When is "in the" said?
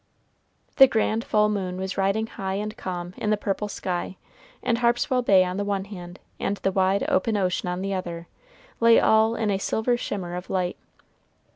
3.17-3.37